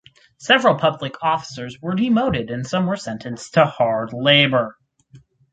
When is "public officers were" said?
0.79-1.93